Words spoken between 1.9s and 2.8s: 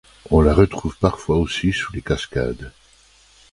les cascades.